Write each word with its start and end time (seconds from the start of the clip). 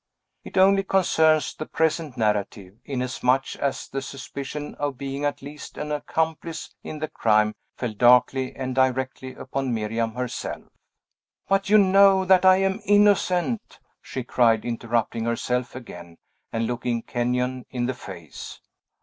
It 0.43 0.57
only 0.57 0.81
concerns 0.81 1.53
the 1.53 1.67
present 1.67 2.17
narrative, 2.17 2.73
inasmuch 2.85 3.55
as 3.57 3.87
the 3.87 4.01
suspicion 4.01 4.73
of 4.79 4.97
being 4.97 5.25
at 5.25 5.43
least 5.43 5.77
an 5.77 5.91
accomplice 5.91 6.73
in 6.81 6.97
the 6.97 7.07
crime 7.07 7.53
fell 7.77 7.93
darkly 7.93 8.55
and 8.55 8.73
directly 8.73 9.35
upon 9.35 9.75
Miriam 9.75 10.15
herself. 10.15 10.63
"But 11.47 11.69
you 11.69 11.77
know 11.77 12.25
that 12.25 12.45
I 12.45 12.55
am 12.57 12.81
innocent!" 12.85 13.77
she 14.01 14.23
cried, 14.23 14.65
interrupting 14.65 15.25
herself 15.25 15.75
again, 15.75 16.17
and 16.51 16.65
looking 16.65 17.03
Kenyon 17.03 17.67
in 17.69 17.85
the 17.85 17.93
face. 17.93 18.59